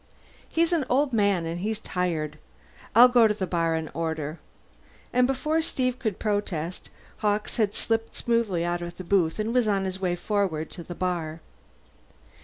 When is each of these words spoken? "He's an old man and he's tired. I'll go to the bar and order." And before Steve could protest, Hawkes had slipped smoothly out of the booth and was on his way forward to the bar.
"He's 0.49 0.73
an 0.73 0.83
old 0.89 1.13
man 1.13 1.45
and 1.45 1.59
he's 1.59 1.77
tired. 1.77 2.39
I'll 2.95 3.07
go 3.07 3.27
to 3.27 3.35
the 3.35 3.45
bar 3.45 3.75
and 3.75 3.91
order." 3.93 4.39
And 5.13 5.27
before 5.27 5.61
Steve 5.61 5.99
could 5.99 6.17
protest, 6.17 6.89
Hawkes 7.17 7.57
had 7.57 7.75
slipped 7.75 8.15
smoothly 8.15 8.65
out 8.65 8.81
of 8.81 8.97
the 8.97 9.03
booth 9.03 9.37
and 9.37 9.53
was 9.53 9.67
on 9.67 9.85
his 9.85 9.99
way 10.01 10.15
forward 10.15 10.71
to 10.71 10.81
the 10.81 10.95
bar. 10.95 11.39